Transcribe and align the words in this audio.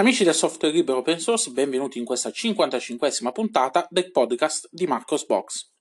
Amici 0.00 0.24
del 0.24 0.32
software 0.32 0.72
libero 0.72 1.00
open 1.00 1.20
source, 1.20 1.50
benvenuti 1.50 1.98
in 1.98 2.06
questa 2.06 2.30
55esima 2.30 3.32
puntata 3.32 3.86
del 3.90 4.10
podcast 4.10 4.66
di 4.70 4.86
Marcos 4.86 5.26
Box. 5.26 5.74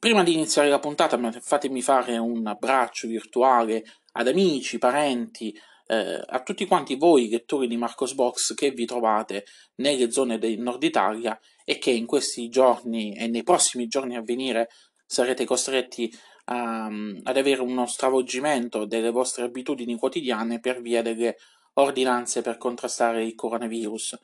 Prima 0.00 0.24
di 0.24 0.32
iniziare 0.32 0.68
la 0.68 0.80
puntata 0.80 1.16
fatemi 1.40 1.80
fare 1.80 2.18
un 2.18 2.44
abbraccio 2.44 3.06
virtuale 3.06 3.84
ad 4.14 4.26
amici, 4.26 4.78
parenti, 4.78 5.56
eh, 5.86 6.20
a 6.26 6.42
tutti 6.42 6.66
quanti 6.66 6.96
voi 6.96 7.28
lettori 7.28 7.68
di 7.68 7.76
Marcos 7.76 8.14
Box 8.14 8.54
che 8.54 8.72
vi 8.72 8.84
trovate 8.84 9.44
nelle 9.76 10.10
zone 10.10 10.38
del 10.38 10.58
nord 10.58 10.82
Italia 10.82 11.38
e 11.64 11.78
che 11.78 11.92
in 11.92 12.06
questi 12.06 12.48
giorni 12.48 13.14
e 13.14 13.28
nei 13.28 13.44
prossimi 13.44 13.86
giorni 13.86 14.16
a 14.16 14.22
venire 14.22 14.70
sarete 15.06 15.44
costretti 15.44 16.12
a, 16.46 16.86
ad 16.86 17.36
avere 17.36 17.60
uno 17.60 17.86
stravolgimento 17.86 18.86
delle 18.86 19.10
vostre 19.10 19.44
abitudini 19.44 19.96
quotidiane 19.96 20.58
per 20.58 20.80
via 20.80 21.00
delle 21.00 21.36
ordinanze 21.74 22.42
per 22.42 22.58
contrastare 22.58 23.24
il 23.24 23.34
coronavirus. 23.34 24.18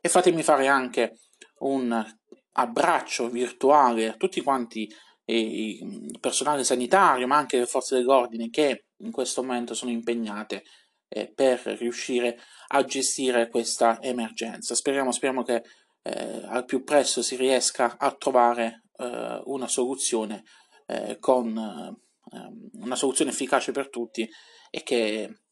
E 0.00 0.08
fatemi 0.08 0.42
fare 0.42 0.66
anche 0.66 1.18
un 1.58 2.04
abbraccio 2.52 3.28
virtuale 3.28 4.08
a 4.08 4.14
tutti 4.14 4.40
quanti 4.40 4.90
il 5.24 6.18
personale 6.18 6.64
sanitario, 6.64 7.26
ma 7.26 7.36
anche 7.36 7.58
le 7.58 7.66
forze 7.66 7.96
dell'ordine 7.96 8.50
che 8.50 8.86
in 8.98 9.12
questo 9.12 9.42
momento 9.42 9.74
sono 9.74 9.90
impegnate 9.90 10.64
eh, 11.08 11.30
per 11.32 11.60
riuscire 11.78 12.38
a 12.68 12.84
gestire 12.84 13.48
questa 13.48 14.00
emergenza. 14.00 14.74
Speriamo, 14.74 15.12
speriamo 15.12 15.42
che 15.42 15.62
eh, 16.02 16.40
al 16.46 16.64
più 16.64 16.82
presto 16.82 17.22
si 17.22 17.36
riesca 17.36 17.96
a 17.98 18.12
trovare 18.12 18.84
eh, 18.96 19.40
una 19.44 19.68
soluzione 19.68 20.44
eh, 20.86 21.18
con 21.18 21.56
ehm, 21.56 22.70
una 22.80 22.96
soluzione 22.96 23.30
efficace 23.30 23.72
per 23.72 23.90
tutti 23.90 24.28
e 24.70 24.82
che 24.82 25.42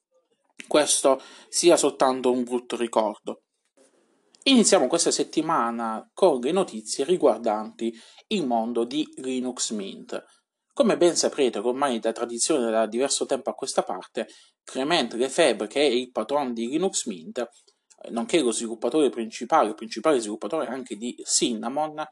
questo 0.67 1.21
sia 1.49 1.77
soltanto 1.77 2.31
un 2.31 2.45
brutto 2.45 2.77
ricordo. 2.77 3.43
Iniziamo 4.45 4.87
questa 4.87 5.11
settimana 5.11 6.11
con 6.15 6.41
le 6.41 6.53
notizie 6.53 7.05
riguardanti 7.05 7.95
il 8.29 8.47
mondo 8.47 8.85
di 8.85 9.07
Linux 9.17 9.73
Mint. 9.73 10.25
Come 10.73 10.97
ben 10.97 11.17
saprete, 11.17 11.59
ormai 11.59 11.99
da 11.99 12.13
tradizione 12.13 12.71
da 12.71 12.87
diverso 12.87 13.27
tempo 13.27 13.51
a 13.51 13.55
questa 13.55 13.83
parte, 13.83 14.29
Clement 14.63 15.13
Lefebvre, 15.15 15.67
che 15.67 15.81
è 15.81 15.85
il 15.85 16.11
patrono 16.11 16.53
di 16.53 16.69
Linux 16.69 17.07
Mint, 17.07 17.47
nonché 18.11 18.41
lo 18.41 18.53
sviluppatore 18.53 19.11
principale, 19.11 19.75
principale 19.75 20.21
sviluppatore 20.21 20.67
anche 20.67 20.97
di 20.97 21.15
Cinnamon, 21.25 22.03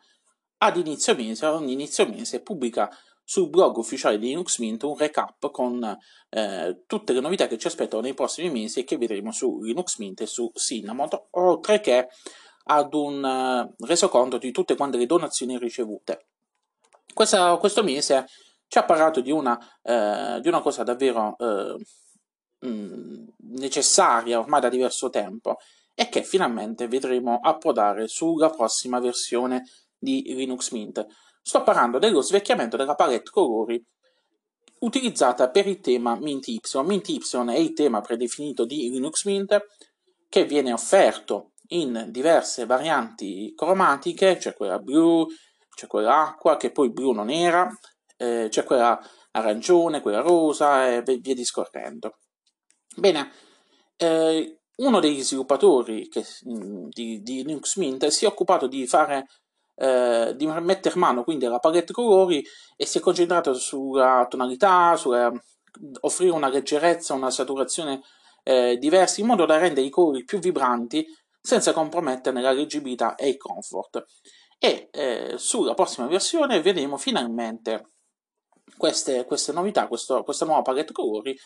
ad 0.59 0.77
inizio 0.77 1.15
mese, 1.15 1.47
ogni 1.47 1.73
inizio 1.73 2.07
mese 2.09 2.43
pubblica 2.43 2.91
sul 3.29 3.49
blog 3.49 3.77
ufficiale 3.77 4.19
di 4.19 4.29
Linux 4.29 4.59
Mint 4.59 4.85
un 4.85 4.97
recap 4.97 5.51
con 5.51 5.99
eh, 6.29 6.83
tutte 6.87 7.13
le 7.13 7.19
novità 7.19 7.49
che 7.49 7.59
ci 7.59 7.67
aspettano 7.67 8.03
nei 8.03 8.15
prossimi 8.15 8.51
mesi 8.51 8.79
e 8.79 8.85
che 8.85 8.97
vedremo 8.97 9.33
su 9.33 9.61
Linux 9.63 9.99
Mint 9.99 10.21
e 10.21 10.27
su 10.27 10.49
Cinnamon, 10.55 11.09
oltre 11.31 11.81
che 11.81 12.07
ad 12.69 12.95
un 12.95 13.23
uh, 13.23 13.85
resoconto 13.85 14.39
di 14.39 14.53
tutte 14.53 14.77
quante 14.77 14.97
le 14.97 15.07
donazioni 15.07 15.59
ricevute. 15.59 16.29
Questa, 17.13 17.57
questo 17.57 17.83
mese 17.83 18.27
ci 18.69 18.79
ha 18.79 18.85
parlato 18.85 19.21
di 19.21 19.33
una, 19.33 19.59
eh, 19.83 20.39
di 20.41 20.49
una 20.49 20.61
cosa 20.61 20.83
davvero 20.83 21.37
eh, 21.39 22.67
mh, 22.67 23.25
necessaria 23.59 24.39
ormai 24.39 24.61
da 24.61 24.69
diverso 24.69 25.11
tempo 25.11 25.57
e 25.95 26.09
che 26.09 26.23
finalmente 26.23 26.89
vedremo 26.89 27.41
approdare 27.43 28.07
sulla 28.07 28.51
prossima 28.51 29.01
versione 29.01 29.65
di 29.97 30.23
Linux 30.35 30.71
Mint. 30.71 31.05
Sto 31.49 31.63
parlando 31.63 32.01
dello 32.01 32.23
svecchiamento 32.23 32.77
della 32.77 32.97
palette 32.97 33.31
colori 33.31 33.81
utilizzata 34.81 35.49
per 35.49 35.69
il 35.69 35.79
tema 35.79 36.17
Mint 36.17 36.49
Y. 36.49 36.61
Mint 36.83 37.09
Y 37.09 37.21
è 37.21 37.57
il 37.57 37.73
tema 37.73 38.01
predefinito 38.01 38.65
di 38.65 38.91
Linux 38.91 39.25
Mint 39.27 39.57
che 40.29 40.45
viene 40.45 40.73
offerto 40.73 41.53
in 41.69 42.09
diverse 42.09 42.67
varianti 42.67 43.53
cromatiche, 43.55 44.39
c'è 44.39 44.55
quella 44.55 44.81
blu, 44.81 45.25
c'è 45.73 45.87
quella 45.87 46.31
acqua, 46.31 46.57
che 46.57 46.73
poi 46.73 46.91
blu 46.91 47.13
non 47.13 47.31
era, 47.31 47.73
eh, 48.17 48.49
c'è 48.51 48.65
quella 48.65 49.01
arancione, 49.31 50.01
quella 50.01 50.23
rosa 50.23 50.97
e 50.97 51.03
via 51.03 51.35
discorrendo. 51.35 52.17
Bene, 52.97 53.31
eh, 53.99 54.63
uno 54.79 54.99
degli 54.99 55.23
sviluppatori 55.23 56.09
che, 56.09 56.25
di, 56.43 57.23
di 57.23 57.45
Linux 57.45 57.77
Mint 57.77 58.05
si 58.09 58.25
è 58.25 58.29
occupato 58.29 58.67
di 58.67 58.85
fare 58.89 59.27
eh, 59.77 60.35
di 60.37 60.47
mettere 60.47 60.99
mano 60.99 61.23
quindi 61.23 61.47
alla 61.47 61.59
palette 61.59 61.93
colori 61.93 62.45
e 62.77 62.87
si 62.87 62.99
è 62.99 63.01
concentrato 63.01 63.55
sulla 63.55 64.27
tonalità, 64.29 64.97
sulla 64.97 65.33
offrire 66.01 66.33
una 66.33 66.49
leggerezza, 66.49 67.15
una 67.15 67.31
saturazione 67.31 68.01
eh, 68.43 68.77
diversa 68.79 69.21
in 69.21 69.27
modo 69.27 69.45
da 69.45 69.59
rendere 69.59 69.87
i 69.87 69.91
colori 69.91 70.25
più 70.25 70.39
vibranti 70.39 71.07
senza 71.41 71.73
comprometterne 71.73 72.41
la 72.41 72.53
leggibilità 72.53 73.15
e 73.15 73.29
il 73.29 73.37
comfort. 73.37 74.05
E 74.59 74.89
eh, 74.91 75.35
sulla 75.37 75.75
prossima 75.75 76.07
versione 76.07 76.61
vedremo 76.63 76.97
finalmente 76.97 77.91
queste, 78.77 79.25
queste 79.27 79.53
novità, 79.53 79.87
questo, 79.87 80.23
questa 80.23 80.45
nuova 80.45 80.63
palette 80.63 80.93
colori 80.93 81.37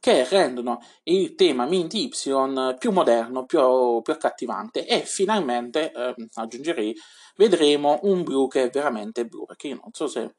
che 0.00 0.26
rendono 0.28 0.80
il 1.04 1.34
tema 1.34 1.66
Mint 1.66 1.92
Y 1.92 2.08
più 2.08 2.90
moderno, 2.90 3.44
più, 3.44 4.00
più 4.02 4.12
accattivante 4.12 4.86
e 4.86 5.02
finalmente, 5.02 5.92
eh, 5.92 6.14
aggiungerei, 6.34 6.96
vedremo 7.36 8.00
un 8.02 8.22
blu 8.22 8.48
che 8.48 8.64
è 8.64 8.70
veramente 8.70 9.26
blu, 9.26 9.44
perché 9.44 9.68
io 9.68 9.78
non 9.80 9.90
so 9.92 10.06
se 10.06 10.34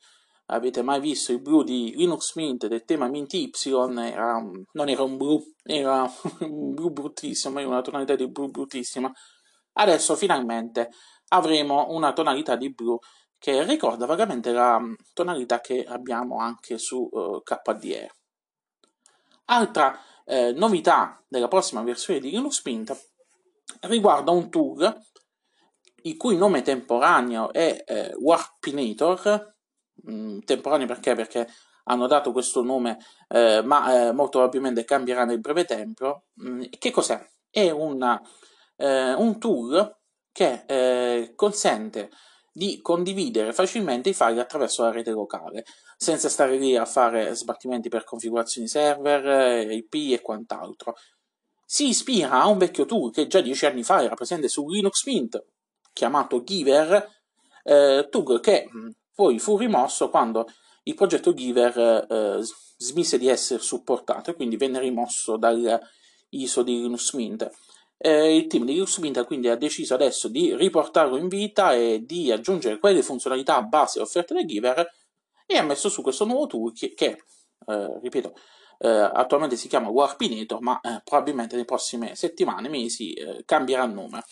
avete 0.47 0.81
mai 0.81 0.99
visto 0.99 1.31
il 1.31 1.41
blu 1.41 1.63
di 1.63 1.93
Linux 1.95 2.35
Mint 2.35 2.67
del 2.67 2.83
tema 2.83 3.07
Mint 3.07 3.33
Y, 3.33 3.51
era, 3.99 4.43
non 4.71 4.89
era 4.89 5.03
un 5.03 5.15
blu, 5.15 5.41
era 5.63 6.11
un 6.41 6.73
blu 6.73 6.91
bruttissimo, 6.91 7.59
era 7.59 7.67
una 7.67 7.81
tonalità 7.81 8.15
di 8.15 8.27
blu 8.29 8.49
bruttissima. 8.49 9.11
Adesso 9.73 10.15
finalmente 10.15 10.89
avremo 11.29 11.87
una 11.89 12.13
tonalità 12.13 12.55
di 12.55 12.73
blu 12.73 12.97
che 13.37 13.63
ricorda 13.63 14.05
vagamente 14.05 14.51
la 14.51 14.79
tonalità 15.13 15.61
che 15.61 15.83
abbiamo 15.83 16.39
anche 16.39 16.77
su 16.77 17.07
uh, 17.09 17.41
KDE. 17.43 18.09
Altra 19.51 19.99
eh, 20.25 20.53
novità 20.53 21.21
della 21.27 21.49
prossima 21.49 21.81
versione 21.81 22.21
di 22.21 22.29
Linux 22.29 22.63
Mint 22.63 23.09
riguarda 23.81 24.31
un 24.31 24.49
tool 24.49 25.01
il 26.03 26.15
cui 26.15 26.37
nome 26.37 26.61
temporaneo 26.61 27.51
è 27.51 27.83
eh, 27.85 28.13
Warpinator, 28.17 29.55
mm, 30.09 30.39
temporaneo 30.45 30.87
perché? 30.87 31.15
Perché 31.15 31.47
hanno 31.83 32.07
dato 32.07 32.31
questo 32.31 32.63
nome, 32.63 32.97
eh, 33.27 33.61
ma 33.61 34.07
eh, 34.07 34.11
molto 34.13 34.39
probabilmente 34.39 34.85
cambierà 34.85 35.25
nel 35.25 35.41
breve 35.41 35.65
tempo. 35.65 36.27
Mm, 36.41 36.63
che 36.79 36.89
cos'è? 36.89 37.21
È 37.49 37.69
una, 37.69 38.21
eh, 38.77 39.13
un 39.13 39.37
tool 39.37 39.97
che 40.31 40.63
eh, 40.65 41.33
consente 41.35 42.09
di 42.53 42.81
condividere 42.81 43.51
facilmente 43.51 44.09
i 44.09 44.13
file 44.13 44.39
attraverso 44.39 44.83
la 44.83 44.91
rete 44.91 45.11
locale, 45.11 45.65
senza 46.01 46.29
stare 46.29 46.57
lì 46.57 46.75
a 46.75 46.85
fare 46.85 47.35
sbattimenti 47.35 47.87
per 47.87 48.03
configurazioni 48.03 48.67
server, 48.67 49.69
IP 49.69 50.13
e 50.13 50.19
quant'altro. 50.19 50.95
Si 51.63 51.89
ispira 51.89 52.31
a 52.31 52.47
un 52.47 52.57
vecchio 52.57 52.85
tool 52.85 53.11
che 53.11 53.27
già 53.27 53.39
dieci 53.39 53.67
anni 53.67 53.83
fa 53.83 54.01
era 54.01 54.15
presente 54.15 54.47
su 54.47 54.67
Linux 54.67 55.05
Mint, 55.05 55.45
chiamato 55.93 56.43
Giver, 56.43 57.07
eh, 57.63 58.07
tool 58.09 58.39
che 58.39 58.67
poi 59.13 59.37
fu 59.37 59.57
rimosso 59.57 60.09
quando 60.09 60.47
il 60.83 60.95
progetto 60.95 61.35
Giver 61.35 61.77
eh, 62.09 62.39
smise 62.77 63.19
di 63.19 63.27
essere 63.27 63.61
supportato 63.61 64.31
e 64.31 64.33
quindi 64.33 64.57
venne 64.57 64.79
rimosso 64.79 65.37
dal 65.37 65.79
ISO 66.29 66.63
di 66.63 66.81
Linux 66.81 67.13
Mint 67.13 67.47
eh, 68.03 68.35
il 68.35 68.47
team 68.47 68.65
di 68.65 68.73
Linux 68.73 68.99
quindi 69.27 69.47
ha 69.47 69.55
deciso 69.55 69.93
adesso 69.93 70.27
di 70.27 70.55
riportarlo 70.55 71.17
in 71.17 71.27
vita 71.27 71.75
e 71.75 72.03
di 72.03 72.31
aggiungere 72.31 72.79
quelle 72.79 73.03
funzionalità 73.03 73.61
base 73.61 73.99
offerte 73.99 74.33
da 74.33 74.43
Giver 74.43 74.91
e 75.51 75.57
ha 75.57 75.63
messo 75.63 75.89
su 75.89 76.01
questo 76.01 76.25
nuovo 76.25 76.47
tool 76.47 76.73
che, 76.73 76.93
che 76.93 77.23
eh, 77.67 77.99
ripeto, 78.01 78.33
eh, 78.79 78.89
attualmente 78.89 79.55
si 79.55 79.67
chiama 79.67 79.89
Warpinator, 79.89 80.61
ma 80.61 80.79
eh, 80.81 81.01
probabilmente 81.03 81.53
nelle 81.53 81.65
prossime 81.65 82.15
settimane, 82.15 82.69
mesi 82.69 83.13
eh, 83.13 83.43
cambierà 83.45 83.85
nome. 83.85 84.23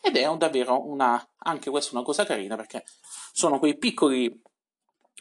Ed 0.00 0.16
è 0.16 0.36
davvero 0.36 0.84
una, 0.88 1.24
anche 1.38 1.70
questa 1.70 1.94
una 1.94 2.04
cosa 2.04 2.24
carina 2.24 2.56
perché 2.56 2.82
sono 3.32 3.60
quei 3.60 3.78
piccoli, 3.78 4.42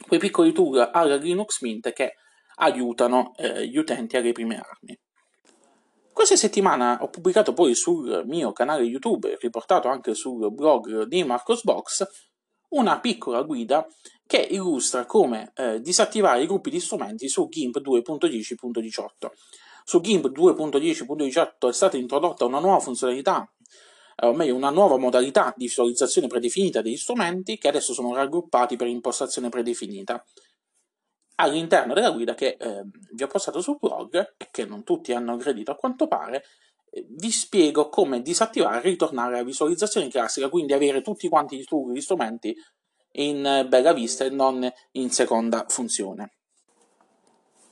quei 0.07 0.19
piccoli 0.19 0.51
tool 0.51 0.89
alla 0.92 1.15
Linux 1.15 1.62
Mint 1.62 1.94
che 1.94 2.15
aiutano 2.56 3.33
eh, 3.36 3.68
gli 3.68 3.77
utenti 3.77 4.18
alle 4.18 4.31
prime 4.31 4.57
armi. 4.57 5.00
Questa 6.12 6.36
settimana 6.36 6.97
ho 7.01 7.09
pubblicato 7.09 7.54
poi 7.54 7.74
sul 7.75 8.24
mio 8.25 8.51
canale 8.51 8.83
YouTube, 8.83 9.38
riportato 9.39 9.88
anche 9.88 10.13
sul 10.13 10.51
blog 10.51 11.04
di 11.04 11.24
Marcos 11.24 11.63
Box, 11.63 12.31
una 12.71 13.00
piccola 13.00 13.41
guida 13.41 13.88
che 14.25 14.47
illustra 14.50 15.06
come 15.06 15.51
eh, 15.56 15.81
disattivare 15.81 16.44
i 16.44 16.47
gruppi 16.47 16.69
di 16.69 16.79
strumenti 16.79 17.27
su 17.27 17.47
GIMP 17.50 17.79
2.10.18. 17.81 19.29
Su 19.83 20.00
GIMP 20.00 20.29
2.10.18 20.29 21.69
è 21.69 21.73
stata 21.73 21.97
introdotta 21.97 22.45
una 22.45 22.59
nuova 22.59 22.79
funzionalità, 22.79 23.50
eh, 24.15 24.27
o 24.27 24.33
meglio 24.33 24.56
una 24.56 24.69
nuova 24.69 24.97
modalità 24.97 25.53
di 25.57 25.65
visualizzazione 25.65 26.27
predefinita 26.27 26.81
degli 26.81 26.97
strumenti 26.97 27.57
che 27.57 27.68
adesso 27.68 27.94
sono 27.94 28.15
raggruppati 28.15 28.75
per 28.75 28.88
impostazione 28.88 29.50
predefinita 29.50 30.23
all'interno 31.35 31.94
della 31.94 32.12
guida 32.12 32.35
che 32.35 32.56
eh, 32.59 32.83
vi 33.13 33.23
ho 33.23 33.27
postato 33.27 33.62
sul 33.62 33.77
blog 33.79 34.35
e 34.38 34.47
che 34.51 34.65
non 34.65 34.83
tutti 34.83 35.12
hanno 35.12 35.33
aggredito 35.33 35.71
a 35.71 35.75
quanto 35.75 36.07
pare 36.07 36.44
vi 37.10 37.32
spiego 37.32 37.90
come 37.90 38.22
disattivare 38.22 38.80
e 38.80 38.90
ritornare 38.90 39.36
alla 39.36 39.44
visualizzazione 39.44 40.10
classica, 40.10 40.50
quindi 40.50 40.74
avere 40.74 41.02
tutti 41.02 41.30
quanti 41.30 41.58
gli 41.58 42.02
strumenti 42.02 42.56
in 43.14 43.66
bella 43.68 43.94
vista 43.94 44.26
e 44.26 44.30
non 44.30 44.70
in 44.92 45.10
seconda 45.10 45.66
funzione. 45.68 46.36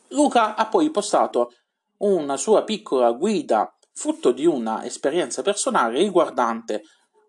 Luca 0.10 0.56
ha 0.56 0.68
poi 0.68 0.90
postato 0.90 1.54
una 1.98 2.38
sua 2.38 2.64
piccola 2.64 3.12
guida 3.12 3.74
frutto 3.94 4.32
di 4.32 4.46
una 4.46 4.86
esperienza 4.86 5.42
personale 5.42 6.00
riguardante 6.00 6.84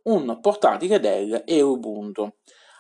un 0.04 0.38
portatile 0.40 1.00
Dell 1.00 1.42
e 1.44 1.60
Ubuntu. 1.60 2.32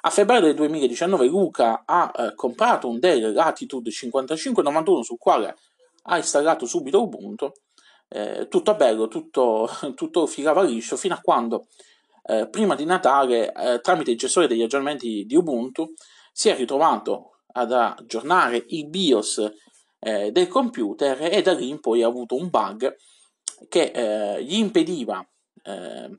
A 0.02 0.10
febbraio 0.10 0.42
del 0.42 0.54
2019 0.54 1.26
Luca 1.26 1.82
ha 1.84 2.10
eh, 2.16 2.34
comprato 2.34 2.88
un 2.88 2.98
Dell 2.98 3.34
Latitude 3.34 3.90
5591 3.90 5.02
sul 5.02 5.18
quale 5.18 5.56
ha 6.04 6.16
installato 6.16 6.64
subito 6.64 7.02
Ubuntu. 7.02 7.52
Eh, 8.12 8.48
tutto 8.48 8.74
bello, 8.74 9.06
tutto, 9.06 9.68
tutto 9.94 10.26
filava 10.26 10.62
liscio 10.62 10.96
fino 10.96 11.14
a 11.14 11.20
quando 11.20 11.68
eh, 12.24 12.48
prima 12.48 12.74
di 12.74 12.84
Natale, 12.84 13.52
eh, 13.52 13.80
tramite 13.80 14.10
il 14.12 14.18
gestore 14.18 14.46
degli 14.46 14.62
aggiornamenti 14.62 15.24
di 15.24 15.36
Ubuntu, 15.36 15.92
si 16.32 16.48
è 16.48 16.56
ritrovato 16.56 17.38
ad 17.52 17.72
aggiornare 17.72 18.64
il 18.68 18.88
BIOS 18.88 19.50
eh, 19.98 20.30
del 20.30 20.48
computer 20.48 21.20
e 21.22 21.42
da 21.42 21.52
lì 21.52 21.68
in 21.68 21.80
poi 21.80 22.02
ha 22.02 22.06
avuto 22.06 22.36
un 22.36 22.48
bug 22.48 22.96
che 23.68 23.90
eh, 23.92 24.42
gli 24.44 24.54
impediva 24.54 25.26
eh, 25.64 26.18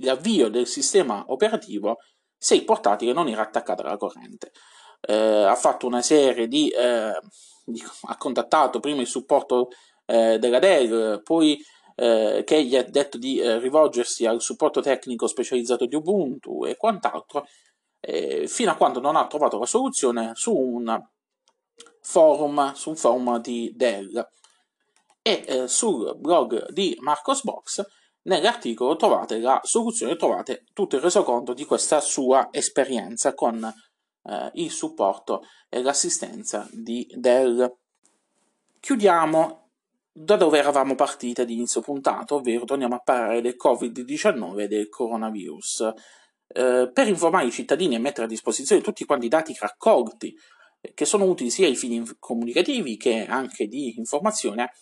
l'avvio 0.00 0.48
del 0.48 0.66
sistema 0.66 1.24
operativo 1.28 1.98
se 2.36 2.54
il 2.54 2.64
portatile 2.64 3.12
non 3.12 3.28
era 3.28 3.42
attaccato 3.42 3.82
alla 3.82 3.96
corrente. 3.96 4.52
Eh, 5.00 5.14
ha 5.14 5.54
fatto 5.54 5.86
una 5.86 6.02
serie 6.02 6.48
di, 6.48 6.68
eh, 6.70 7.12
ha 7.12 8.16
contattato 8.18 8.80
prima 8.80 9.02
il 9.02 9.06
supporto 9.06 9.68
eh, 10.10 10.38
della 10.38 10.58
Dell, 10.58 11.22
poi 11.22 11.58
eh, 11.94 12.42
che 12.44 12.64
gli 12.64 12.76
ha 12.76 12.82
detto 12.82 13.18
di 13.18 13.40
rivolgersi 13.58 14.26
al 14.26 14.40
supporto 14.40 14.80
tecnico 14.80 15.26
specializzato 15.26 15.86
di 15.86 15.94
Ubuntu 15.94 16.64
e 16.64 16.76
quant'altro, 16.76 17.46
fino 18.46 18.70
a 18.70 18.76
quando 18.76 18.98
non 18.98 19.14
ha 19.14 19.26
trovato 19.26 19.58
la 19.58 19.66
soluzione 19.66 20.30
su 20.32 20.54
un 20.54 20.98
forum, 22.00 22.72
su 22.72 22.88
un 22.90 22.96
forum 22.96 23.38
di 23.40 23.72
Dell 23.74 24.26
e 25.22 25.44
eh, 25.46 25.68
sul 25.68 26.16
blog 26.16 26.70
di 26.70 26.96
Marcosbox 27.00 27.84
nell'articolo 28.22 28.96
trovate 28.96 29.38
la 29.38 29.60
soluzione, 29.62 30.16
trovate 30.16 30.64
tutto 30.72 30.96
il 30.96 31.02
resoconto 31.02 31.52
di 31.52 31.64
questa 31.64 32.00
sua 32.00 32.48
esperienza 32.50 33.34
con 33.34 33.62
eh, 33.62 34.50
il 34.54 34.70
supporto 34.70 35.42
e 35.68 35.82
l'assistenza 35.82 36.66
di 36.72 37.06
Dell. 37.16 37.76
Chiudiamo 38.78 39.59
da 40.22 40.36
dove 40.36 40.58
eravamo 40.58 40.94
partiti 40.94 41.40
ad 41.40 41.48
inizio 41.48 41.80
puntato, 41.80 42.36
ovvero 42.36 42.64
torniamo 42.64 42.96
a 42.96 43.00
parlare 43.00 43.40
del 43.40 43.56
Covid-19 43.56 44.60
e 44.60 44.68
del 44.68 44.88
coronavirus. 44.90 45.92
Eh, 46.46 46.90
per 46.92 47.08
informare 47.08 47.46
i 47.46 47.50
cittadini 47.50 47.94
e 47.94 47.98
mettere 47.98 48.26
a 48.26 48.28
disposizione 48.28 48.82
tutti 48.82 49.04
quanti 49.04 49.26
i 49.26 49.30
dati 49.30 49.56
raccolti 49.58 50.36
eh, 50.80 50.92
che 50.92 51.04
sono 51.06 51.24
utili 51.24 51.48
sia 51.48 51.66
ai 51.66 51.76
fini 51.76 52.04
comunicativi 52.18 52.98
che 52.98 53.24
anche 53.24 53.66
di 53.66 53.96
informazione, 53.96 54.72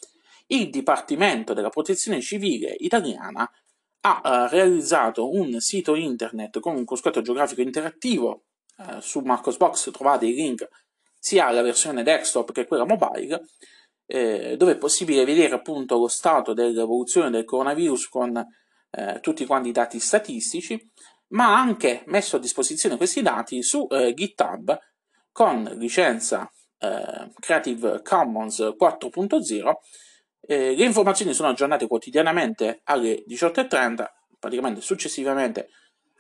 il 0.49 0.71
Dipartimento 0.71 1.53
della 1.53 1.69
Protezione 1.69 2.21
Civile 2.21 2.75
italiana 2.79 3.49
ha 4.01 4.23
eh, 4.25 4.49
realizzato 4.49 5.31
un 5.31 5.61
sito 5.61 5.95
internet 5.95 6.59
con 6.59 6.75
un 6.75 6.85
prospetto 6.85 7.23
geografico 7.23 7.61
interattivo. 7.61 8.47
Eh, 8.77 9.01
su 9.01 9.21
Marcosbox 9.21 9.93
trovate 9.93 10.27
i 10.27 10.35
link 10.35 10.69
sia 11.17 11.47
alla 11.47 11.63
versione 11.63 12.03
desktop 12.03 12.51
che 12.51 12.67
quella 12.67 12.85
mobile, 12.85 13.41
eh, 14.11 14.57
dove 14.57 14.73
è 14.73 14.79
possibile 14.79 15.25
vedere 15.25 15.55
appunto 15.55 15.99
lo 15.99 16.09
stato 16.09 16.55
dell'evoluzione 16.55 17.31
del 17.31 17.45
coronavirus 17.45 18.09
con 18.09 18.43
eh, 18.91 19.21
tutti 19.21 19.45
quanti 19.45 19.69
i 19.69 19.73
dati 19.73 20.01
statistici, 20.01 20.91
ma 21.29 21.49
ha 21.49 21.61
anche 21.61 22.03
messo 22.07 22.37
a 22.37 22.41
disposizione 22.41 22.97
questi 22.97 23.21
dati 23.21 23.63
su 23.63 23.87
eh, 23.91 24.15
GitHub 24.15 24.79
con 25.31 25.63
licenza 25.77 26.51
eh, 26.79 27.31
Creative 27.39 28.01
Commons 28.03 28.61
4.0 28.61 29.73
eh, 30.41 30.75
le 30.75 30.85
informazioni 30.85 31.35
sono 31.35 31.49
aggiornate 31.49 31.87
quotidianamente 31.87 32.81
alle 32.85 33.23
18.30, 33.29 34.07
praticamente 34.39 34.81
successivamente 34.81 35.69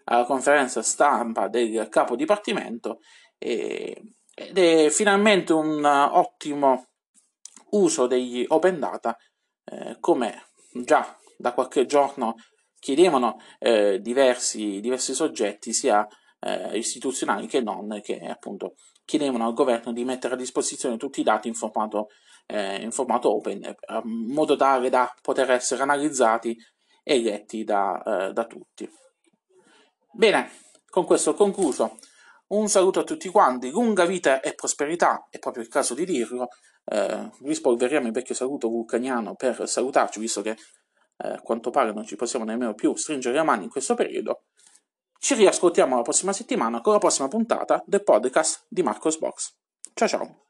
alla 0.04 0.24
conferenza 0.24 0.82
stampa 0.82 1.48
del 1.48 1.88
capo 1.88 2.14
dipartimento 2.14 3.00
ed 3.38 4.58
è 4.58 4.88
finalmente 4.90 5.54
un 5.54 5.82
ottimo 5.84 6.87
uso 7.70 8.06
degli 8.06 8.44
open 8.48 8.78
data 8.78 9.16
eh, 9.64 9.96
come 10.00 10.50
già 10.84 11.16
da 11.36 11.52
qualche 11.52 11.86
giorno 11.86 12.34
chiedevano 12.78 13.38
eh, 13.58 14.00
diversi, 14.00 14.80
diversi, 14.80 15.14
soggetti 15.14 15.72
sia 15.72 16.06
eh, 16.40 16.76
istituzionali 16.76 17.46
che 17.46 17.60
non 17.60 18.00
che 18.02 18.18
appunto 18.18 18.74
chiedevano 19.04 19.46
al 19.46 19.54
governo 19.54 19.92
di 19.92 20.04
mettere 20.04 20.34
a 20.34 20.36
disposizione 20.36 20.96
tutti 20.96 21.20
i 21.20 21.24
dati 21.24 21.48
in 21.48 21.54
formato 21.54 22.08
eh, 22.48 22.80
in 22.82 22.90
formato 22.90 23.34
open, 23.34 23.62
eh, 23.62 23.76
in 24.04 24.32
modo 24.32 24.56
tale 24.56 24.88
da 24.88 25.12
poter 25.20 25.50
essere 25.50 25.82
analizzati 25.82 26.56
e 27.02 27.20
letti 27.20 27.62
da, 27.64 28.02
eh, 28.02 28.32
da 28.32 28.46
tutti. 28.46 28.88
Bene, 30.12 30.50
con 30.88 31.04
questo 31.04 31.30
ho 31.30 31.34
concluso. 31.34 31.98
Un 32.48 32.68
saluto 32.68 33.00
a 33.00 33.04
tutti 33.04 33.28
quanti, 33.28 33.70
lunga 33.70 34.06
vita 34.06 34.40
e 34.40 34.54
prosperità, 34.54 35.26
è 35.30 35.38
proprio 35.38 35.62
il 35.62 35.68
caso 35.68 35.94
di 35.94 36.06
dirlo. 36.06 36.48
Eh, 36.84 37.30
rispolveriamo 37.42 38.06
il 38.06 38.12
vecchio 38.12 38.34
saluto 38.34 38.68
vulcaniano 38.68 39.34
per 39.34 39.68
salutarci, 39.68 40.18
visto 40.18 40.40
che 40.40 40.56
eh, 41.18 41.28
a 41.28 41.40
quanto 41.42 41.70
pare 41.70 41.92
non 41.92 42.06
ci 42.06 42.16
possiamo 42.16 42.46
nemmeno 42.46 42.74
più 42.74 42.94
stringere 42.94 43.36
le 43.36 43.42
mani 43.42 43.64
in 43.64 43.70
questo 43.70 43.94
periodo. 43.94 44.44
Ci 45.18 45.34
riascoltiamo 45.34 45.96
la 45.96 46.02
prossima 46.02 46.32
settimana 46.32 46.80
con 46.80 46.92
la 46.92 46.98
prossima 46.98 47.28
puntata 47.28 47.82
del 47.84 48.02
podcast 48.02 48.64
di 48.68 48.82
Marcos 48.82 49.18
Box. 49.18 49.54
Ciao 49.92 50.08
ciao! 50.08 50.47